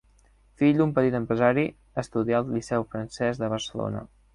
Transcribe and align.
Fill 0.61 0.79
d'un 0.79 0.93
petit 0.95 1.19
empresari, 1.21 1.67
estudià 2.05 2.43
al 2.43 2.53
Liceu 2.59 2.91
francès 2.97 3.45
de 3.45 3.57
Barcelona. 3.59 4.09